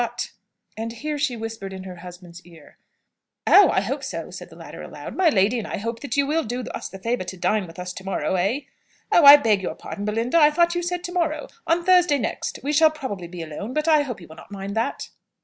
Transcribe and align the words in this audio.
But" 0.01 0.31
And 0.79 0.93
here 0.93 1.19
she 1.19 1.37
whispered 1.37 1.71
in 1.71 1.83
her 1.83 1.97
husband's 1.97 2.43
ear. 2.43 2.79
"Oh, 3.45 3.69
I 3.69 3.81
hope 3.81 4.03
so," 4.03 4.31
said 4.31 4.49
the 4.49 4.55
latter 4.55 4.81
aloud. 4.81 5.15
"My 5.15 5.29
lady 5.29 5.59
and 5.59 5.67
I 5.67 5.77
hope 5.77 5.99
that 5.99 6.17
you 6.17 6.25
will 6.25 6.43
do 6.43 6.61
us 6.73 6.89
the 6.89 6.97
favour 6.97 7.23
to 7.25 7.37
dine 7.37 7.67
with 7.67 7.77
us 7.77 7.93
to 7.93 8.03
morrow 8.03 8.33
eh? 8.33 8.61
Oh, 9.11 9.25
I 9.25 9.37
beg 9.37 9.61
your 9.61 9.75
pardon, 9.75 10.05
Belinda, 10.05 10.39
I 10.39 10.49
thought 10.49 10.73
you 10.73 10.81
said 10.81 11.03
to 11.03 11.11
morrow! 11.11 11.49
on 11.67 11.83
Thursday 11.85 12.17
next. 12.17 12.57
We 12.63 12.73
shall 12.73 12.89
probably 12.89 13.27
be 13.27 13.43
alone, 13.43 13.75
but 13.75 13.87
I 13.87 14.01
hope 14.01 14.19
you 14.19 14.27
will 14.27 14.35
not 14.37 14.49
mind 14.49 14.75
that?" 14.75 15.09